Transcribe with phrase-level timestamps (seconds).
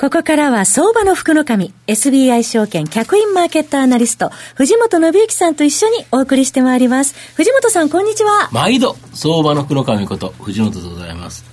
[0.00, 7.16] ここからは相場の福の神、SBI 証券客員マーケットアナリスト、藤本信之さんと一緒にお送りしてまいります。
[7.34, 8.48] 藤本さん、こんにちは。
[8.52, 11.44] 毎度、相場の福の神こと、藤本でございます。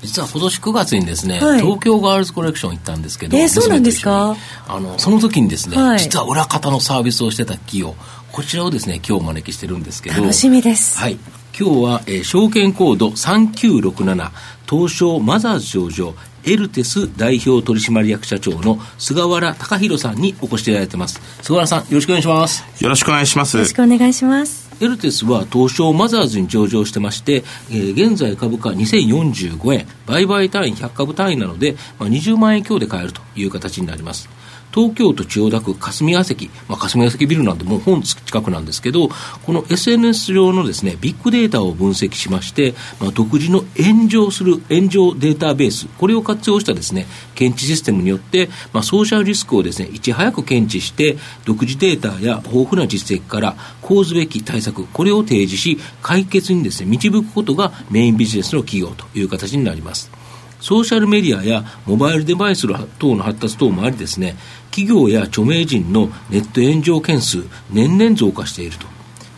[0.00, 4.34] 実は今年9月にですね、はい、東京ガールズコレクション行ったんですけど、えー、そうなんですか？
[4.66, 7.94] あのその時にですね、はい、実は裏方のサービスをしてた企業
[8.32, 11.16] こちらをですね今日お招きしてるんですけど楽しみですはい
[11.58, 14.30] 今日は、えー、証券コード3967
[14.68, 21.20] 東証マザーズ上場エルテス代表取締役社長の菅原隆弘さんにお越しいただいてます。
[21.42, 22.64] 菅原さん、よろしくお願いします。
[22.82, 23.56] よろしくお願いします。
[23.56, 24.70] よろしくお願いします。
[24.80, 34.28] エルテスは東証マザーズに上場してまして、えー、現在株価2045円、売買単位100株単位なので、まあ、20万円強で買えるという形になります。
[34.72, 39.08] 東京都千代田区霞が関、まあ、霞が関ビルなんでもう本近くなんですけど、
[39.44, 60.21] この SNS 上のですね、ビッグデータを分析しまして、まあ、独自の炎上する炎上データベース、これを活用したですね、検知システムによって、まあ、ソーシャルリスクをですね、いち早く検知して、独自データや豊富な実績から講ずべき対策、これを提示し、解決にですね、導くことがメインビジネスの企業という形になります。
[60.62, 62.68] ソーシャルメディアやモバイルデバイス
[62.98, 64.36] 等の発達等もありですね、
[64.70, 68.86] 企業や著名人のネット炎上件数、年々増加していると。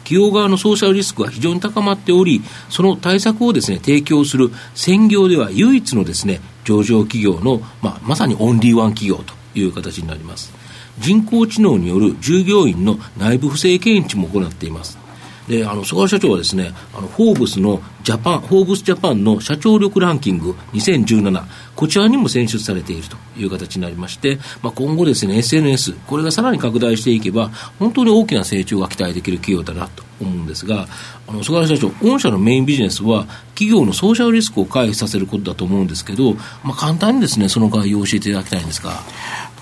[0.05, 10.53] 企業側のソーシャルリスクは非常に高まっており、その対策をですね、提供する専業では唯一のですね、上場企業の、まあ、まさにオンリーワン企業という形になります。
[10.98, 15.03] 人工知能による従業員の内部不正検知も行っています。
[15.48, 30.88] で、あの、菅原社長はですね、あの、フォーブスのジャパン、フォーブスジャパンの社長力ランキング2017、こちらにも選出されているという形になりまして、まあ、今後ですね、SNS、これがさらに拡大していけば、本当に大きな成長が期待できる企業だなと思うんですが、
[31.27, 39.03] あの、菅原社長、御社のメインビジネスは、企業のソーシャルリスクを回避させることだと思うんですけど、まあ、簡単にですね、その概要を教えていただきたいんですが。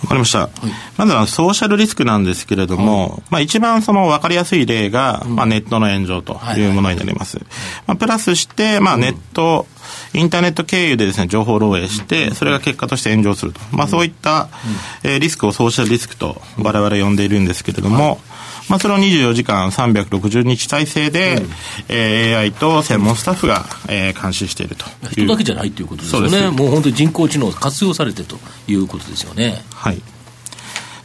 [0.02, 0.40] わかりました。
[0.40, 0.50] はい、
[0.96, 7.38] まずはソーシャルリスクなんですけれども、はい、まあ一番その分かりやすい例が、まあネットの炎上というものになります。
[7.86, 9.66] まあプラスして、まあネット、
[10.14, 13.60] インターネット経由でですね、情報漏洩して、それが結果として炎上すると。
[13.70, 14.48] まあそういった、
[15.02, 18.20] えー、リスクをソーシャルリスクと我々呼んでいるんですけれども、
[18.68, 21.50] まあ、それを24時間360日体制で、うん、
[21.88, 26.50] えー、AI と専門スタッフが、えー、監視していると人だけじゃないということですよね。
[26.50, 29.62] もう本当に人工知能が活用されてということですよね。
[29.74, 30.00] はい。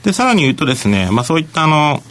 [0.04, 2.02] でさらに言うとですね、まあ、そういったあの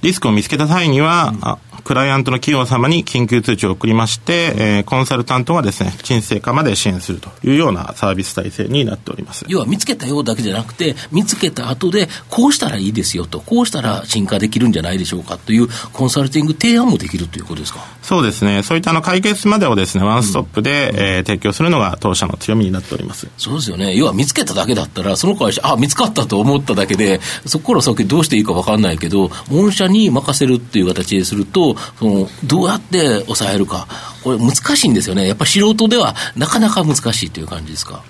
[0.00, 9.44] リスクを見つけた際には、うん、あクライアントの企業様に緊急通知を送りまして、えー、コンサルタントがですね、沈静化まで支援するというようなサービス体制になっております。
[9.48, 17.80] 要は見つけたようだけじゃなくて、見つけた後で、こうしたらいいですよと、こうしたら進化できるんじゃないでしょうかというコンサルティング提案もできるということですか？
[18.02, 18.62] そうですね。
[18.62, 23.28] そういったあの解決までをですね、ワンストップで、うん、えー、提供するのが当社の強みになっております。
[23.38, 23.94] そうですよね。
[23.96, 33.86] 要は見つけただけだったら、その会社、あ、見つかったと思っただけで、そこから先どうしていいか分かんないけど、御社に任せるっていう形ですると、そのどうやって抑えるか、
[34.22, 35.26] これ難しいんですよね。
[35.26, 38.02] やっぱり素人ではなかなか難しいという感じですか？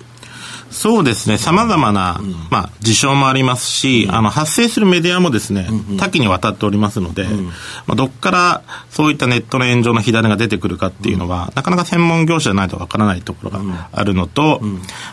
[0.73, 7.53] そうですね、さまざまな、うん、まあ、事象もありますし、うん、あの、発生するメディアもですね、うんうん、多岐にわたっておりますので、うん、ま
[7.89, 14.61] あ、どっからそういったネットの炎上の火種が出てくるかっていうのは、なかなか専門業者じゃないとわからないところがあるのと、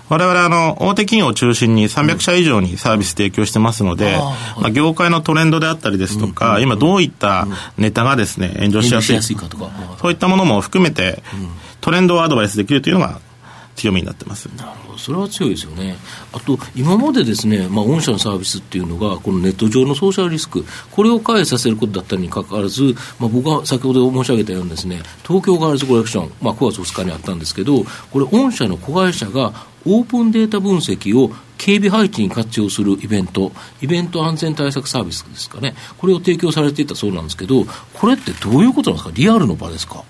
[0.08, 4.16] 我々、あの、大手企業を中心に300社以上にサービス提供してますので、
[4.60, 9.70] まあ、業界のトレンドであったりですとか、今どういったネタがですね、炎上しやすいかとか、
[10.00, 11.22] そういったものも含めて、
[11.82, 13.20] トレンドをアドバイスできるというのが
[13.76, 14.46] 強みになってます。
[14.56, 15.96] なるほど、それは強いですよね。
[16.32, 29.52] あと、今までですね、まあ、御社のサービスっていうのが、このネット上のソーシャルリスク、これを回避させることだったにかかわらず、まあ、僕は先ほど申し上げたようにですね、東京ガールズコレクション、まあ、9月2日にあったんですけど、これ、御社の子会社が
[29.86, 40.04] オープンデータ分析を警備配置に活用するイベント、イベント安全対策サービスですかね、これを提供されていたそうなんですけど、これってどういうことなんですか、リアルの場ですか？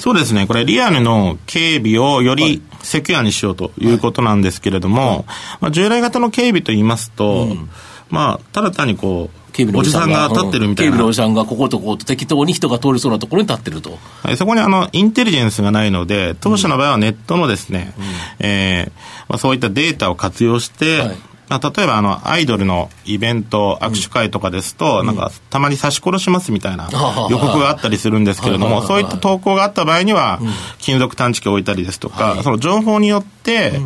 [0.00, 0.46] そうですね。
[0.46, 5.24] これ、リアルの警備をよりセキュアにしようということなんですけれども、はい、
[5.60, 7.70] まあ、従来型の警備といいますと、うん、
[8.08, 9.40] まあ、ただ単にこう、
[9.76, 10.92] おじさんが立ってるみたいな。
[10.92, 13.98] 警備のおじさんがこことここと適当に人が通りそうなところに立ってると。
[14.22, 18.04] はい、そこにあの、インテリジェンスがないので、当社の場合はネットのですね、うん、
[18.38, 21.16] えー、まあ、そういったデータを活用して、はい
[21.50, 26.88] まあ、例えばあのアイドルのイベント握手会とかですと、うん、なんかたまに刺し殺しますみたいな
[27.28, 30.38] 予告があったりするんですけれども、そういった投稿があった場合には、
[30.78, 33.80] 金属探知機を置いたりですとか、はい、その情報によって、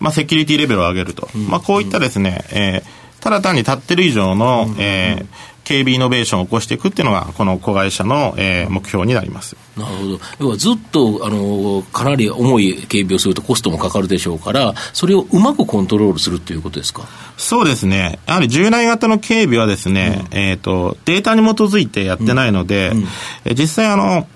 [0.00, 5.26] まあ、セキュリティレベルを上げると、まあ、こういったですね、えー、ただ単に立ってる以上の、えー、
[5.68, 9.54] 警備イノベーションを起こしていくっていうのが、この子会社の、えー、目標になります。
[9.76, 17.02] なるほど、要はずっとあのかなり重い警備をするとコストもかかるでしょうから、それをうまくコントロールするということですか？
[17.36, 22.98] そうですね、やはり従来型の警備はですね、うん、えーと、データに基づいてやってないので、うん。
[23.50, 24.26] うん、実際あの、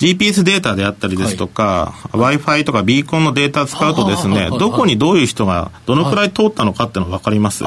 [0.00, 7.64] GPS データであったりですとか、はい、Wi-Fi とかビーコンのデータを使うとですね、どこにどういう人がどのくらい通ったのかっていうのが分かります。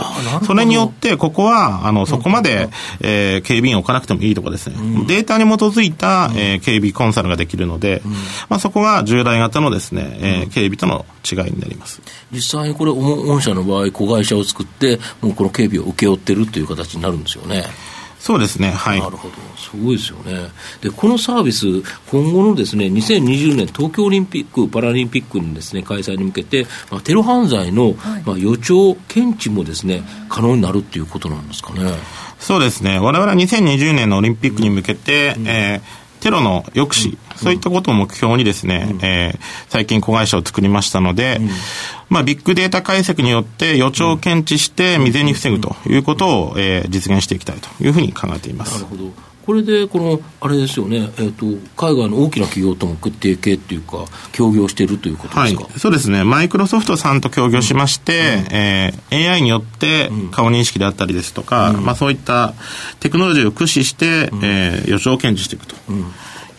[0.48, 2.70] それによって、ここは、あの、そこまで、
[3.02, 8.12] えー、警備員を置かなくてもいいとかですね、うん、データに基づいた、えー、警備コンサルができるので、うん、
[8.50, 12.02] まあ、そこが従来型のですね、えー、警備との違いになります。
[12.32, 17.66] 実際にこれ、御社の場合、子会社を作って、もうこの警備を請け負ってるという形になるんですよね。
[18.24, 19.02] そうですね、はい。
[19.02, 20.50] なるほど、すごいですよね。
[20.80, 21.66] で、このサービス、
[22.10, 31.81] 今後のですね、2020年東京オリンピック・パラリンピックにですね、開催に向けて、まあ、テロ犯罪の、はい、まあ、予兆、検知もですね、可能になるっていうことなんですかね。
[32.40, 32.98] そうですね。
[32.98, 41.50] 我々は2020年のオリンピックに向けて、うん、えーテロの抑止、うん、そういったことを目標にですね、うん、えー、最近子会社を作りましたので、うん、
[42.10, 48.75] まあ、ビッグデータ解析によって予兆を検知して未然に防ぐということを、えー、実現していきたいというふうに考えています。
[48.75, 51.45] なるほどこれで、この、あれですよね、えっ、ー、と、
[51.75, 56.24] 海外の大きな企業とも提携っていうか、協業しているということですか、はい、そうですね。
[56.24, 58.19] マイクロソフトさんと協業しまして、うん、
[58.56, 62.54] えー、AI によって顔認識であったりですとか、うん、まあそういった
[63.01, 65.75] テクノロジーを駆使して、うん、えー、予兆を検知していくと。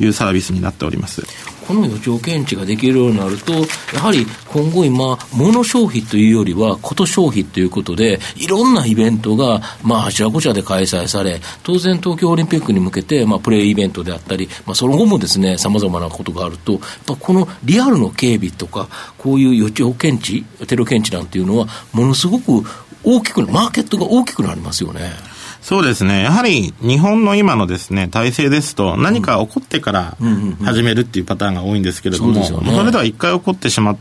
[0.00, 1.22] いうサービスになっております。
[1.66, 18.88] この予兆検知ができるようになると、やはり今後今、物消費というよりは、こと消費ということで、いろんなイベントが、まあ、あちらこちらで開催され、当然東京オリンピックに向けて、まあ、プレイイベントであったり、まあ、その後もですね、様々なことがあると、やっぱこのリアルの警備とか、
[19.18, 22.64] こういう予兆検知、テロ検知なんていうのは、ものすごく
[23.02, 25.33] 大きく、マーケットが大きくなりますよね。
[25.64, 26.22] そうですね。
[26.22, 30.16] やはり日本の今のですね、体制ですと、何か起こってから
[30.62, 33.96] 始めるっていうパターンが多いんですけれども、それでは一回起こってしま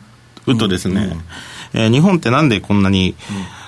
[0.46, 1.16] うとですね、
[1.74, 3.16] えー、日本ってなんでこんなに、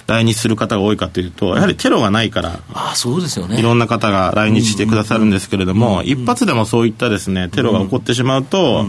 [0.07, 3.57] 来日する方が多いかというと、やはりテロがないから、あそうですよね。
[3.59, 8.85] いろんな方が来日してくださるんですけれども、一発でもそういったですね、テロが起こってしまうと、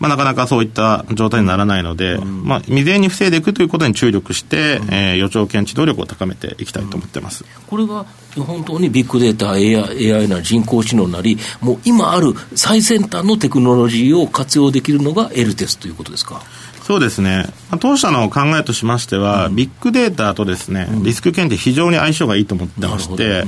[0.00, 8.06] まあ、なかなかそういった状態にならないので、うん、まあ、未然に防いでいくということに注力して、うん、えー、予兆検知能力を高めていきたいと思ってます、これが
[8.36, 16.42] 本当にビッグデータ、AI, AI な人工知能なり、もう今ある最先端のテクノロジーを活用できるのがエルテスということですか？
[16.82, 17.46] そうですね。
[17.78, 23.44] 当社の考えとしましては、うん、ビッグデータとですね、リスク検定非常に相性がいいと思ってまして、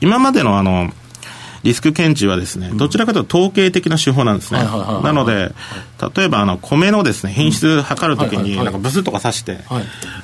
[0.00, 0.90] 今までのあの、
[1.62, 4.60] リスク検知はですね、どちらかというと統計的な手法なんですね。
[4.60, 5.52] なので、
[6.16, 9.58] 例えばあの米のですね、品質測るときに、なんかブスとか刺して、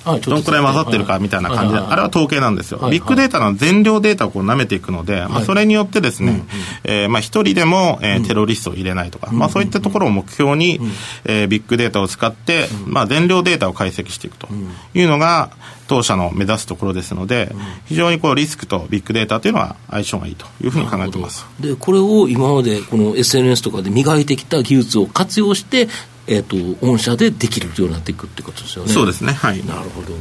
[0.04, 2.78] どんくらい混ざってるかみたいな感じで、あれは統計なんですよ。
[2.90, 6.44] ビッグデータの全量データをこう舐めていくので、まあ、それによってですね、
[6.84, 10.80] えまあ一人でも、えテロリストを入れないとか、まあそういったところを目標に、
[11.24, 14.48] えビッグデータを使って、まあ全量データを解析していくと
[14.94, 15.50] いうのが、
[15.88, 17.54] 当社の目指すところですので、
[17.86, 21.25] 非常にこうリスクとビッグデータというのは相性がいいというふうに考えています
[21.60, 25.88] でこれを今までこの SNS とかで磨いてきた技術を活用して、
[26.26, 28.92] えーと、御社でできるようになっていくってことですよね。
[28.92, 29.32] そうですね。
[29.32, 29.64] はい。
[29.64, 30.14] なるほど。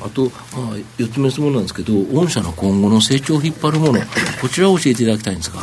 [0.00, 4.00] あと、まあ、4つ目の質問なんですけど、御社の今後の成長を引っ張るもの、
[4.40, 5.60] こちらを教えていただきたいんですが。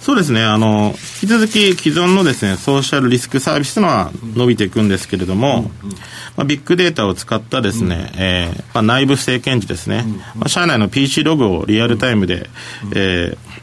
[0.00, 5.96] そうですね、あの、引き続き既存のですね、ソーシャルリスクサービスというのは伸びていくんですけれども、うんうん、
[6.36, 12.48] まあ、ビッグデータを使ったですね、うん、えー、まあ、内部不正検知ですね、うん、まあ、社内の PC ログをリアルタイムで、
[12.84, 13.55] うん、えー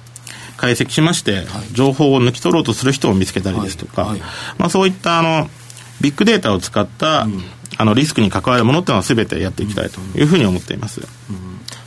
[0.64, 1.44] 解析しまして、
[1.74, 4.16] 情報を抜き取ろうとする人を見つけたりですとか、
[4.58, 5.50] まあ、そういったあの
[6.00, 7.28] ビッグデータを使った、
[7.78, 11.02] あのリスクに関わるものっていうのはすべてやっていきたいというふうに思っています。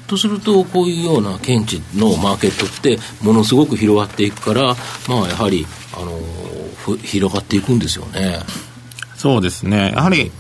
[0.06, 4.76] とすると、こういうような検知のマーケットって、ものすごく広がっていくから、
[5.08, 6.20] まあ、やはり、あの
[6.98, 8.40] 広がっていくんですよね。
[9.16, 9.94] そうですね。
[9.96, 10.30] やはり、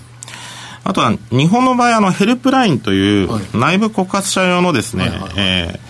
[0.84, 5.80] あとは、日本の場合、あの、ヘルプラインという内部告発者用のですね、え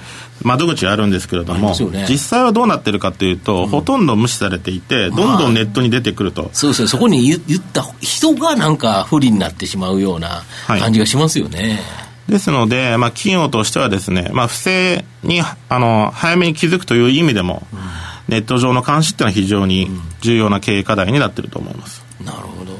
[0.46, 6.50] 窓口があるんですけれども、ね、実際はどうなってるかというと、うん、ほとんど無視されていて、どんどんネットに出てくると。
[6.52, 11.58] そうですね、そこに言った人がなんか不利になってしまうような感じがしますよね。
[11.58, 17.78] はいですので、まあ、企業としてはですね、まあ、不正に、あの、早めに気づくという意味でも、うん、
[18.26, 19.88] ネット上の監視っていうのは非常に
[20.22, 22.04] 重要な経営課題になっていると思います。
[22.24, 22.72] なるほど。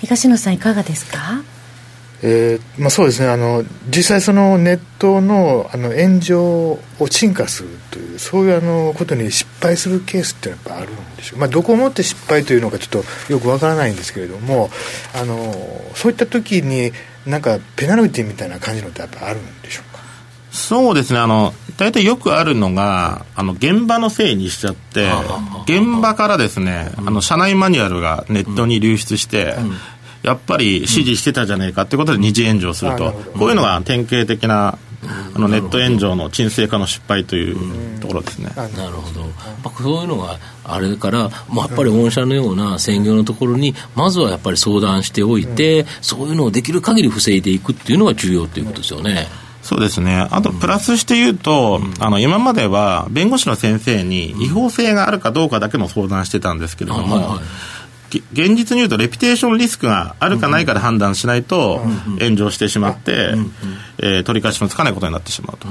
[0.00, 1.44] 東野さんいかがですか？
[2.26, 14.70] えーまあ、そうですねあの実際そのネットのあの炎上を沈下するというそういうあのことに失敗するケースってやっぱあるんでしょう、まあ、どこをもって失敗というのかちょっとよくわからないんですけれども
[15.14, 15.54] あの
[15.94, 16.92] そういった時に
[17.26, 20.02] なんかペナルティみたいな感じのってやっぱあるんでしょうか？
[20.50, 25.10] そうですね、あの、大体よくあるのが、あの、現場のせいにしちゃって、
[25.64, 29.56] 現場からですね、あの、社内マニュアルがネットに流出して、
[30.24, 34.78] やっぱり指示してたじゃねえかってことで二次炎上すると、こういうのが典型的な
[35.34, 38.50] あのネット炎上の沈静化の失敗というところですね。
[38.56, 39.28] なるほど、ま
[39.64, 49.26] あ、そういうのがあれから、まあ、やっぱり御社のような専業のところに、まずはやっぱり相談しておいて、そういうのをできる限り防いでいくっていうのが重要ということですよね。
[49.62, 50.26] そうですね。
[50.30, 57.73] あと、プラスして言うと、うん、あの、今までは、弁護士の先生に違法性があるかどうかだけの相談してたんですけれども、はいはい
[58.32, 61.78] 現実に言うとレピュテーションリスクがあるかないかで判断しないと
[62.20, 63.34] 炎上してしまって、
[63.98, 65.66] えー、取り返しのつかないことになってしまうと。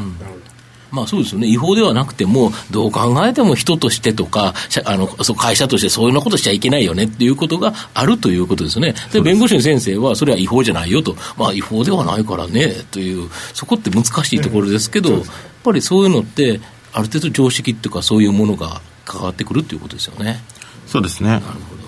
[0.93, 4.53] まあそうですよね、違法ではなくても、どう考えても人としてとか、
[4.85, 8.93] あのそう会社としてそういうようなことしちゃいけないよねっていうことがあるということですよね。
[9.12, 15.21] で、弁護士の先生は、それは違法じゃないよと、まあ違法ではないからねという、そこって難しいところですけど、やっ
[15.63, 20.43] ぱりそういうのって、ある程度常識っていうか、そういうものが関わってくるということですよね。
[20.85, 21.29] そうですね。
[21.29, 21.83] なるほど。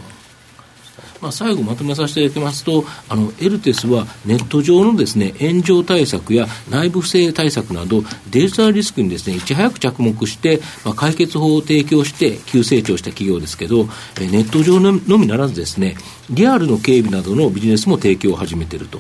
[1.22, 13.88] まあ、最後まとめさせていただきますと、あのエルテスはネット上のです、ね、炎上対策や内部不正対策など、デジタルリスクにです、ね、いち早く着目して、まあ、解決法を提供して急成長した企業ですけど、
[14.20, 15.96] えネット上のみならずですね、
[16.30, 19.00] リアルの警備などのビジネスも提供を始めていると。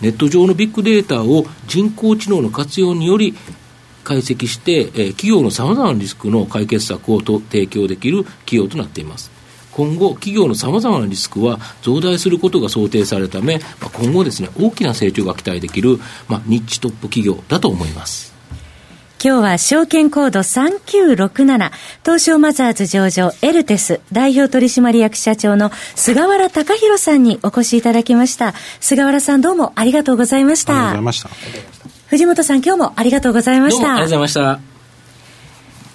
[0.00, 3.34] ネット上のビッグデータを人工知能の活用により
[4.02, 9.33] 解析して、えー、企業のさまざまなリスクの解決策をと提供できる企業となっています。
[9.74, 18.34] 今後、企業のさまざまなリスクは増大することが想定されるため、まあ、今後ですね、大きな成長が期待できる、まあ、ニッチトップ企業だと思います。
[19.24, 21.72] 今日は証券コード3967
[22.04, 28.52] 東証マザーズ上場エルテス代表取締役社長の菅原隆弘さんにお越しいただきました。
[28.80, 30.72] 菅原さんどうもありがとうございました。
[30.74, 31.30] ありがとうございました。
[32.08, 33.82] 藤本さん今日もありがとうございました。
[33.82, 34.73] ありがとうございました。